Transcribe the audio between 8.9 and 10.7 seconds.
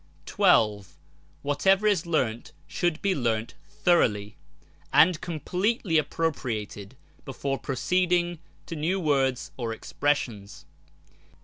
words or expressions.